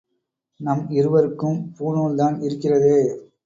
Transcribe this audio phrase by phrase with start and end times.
[0.59, 2.99] நம் இருவருக்கும் பூணூல்தான் இருக்கிறதே.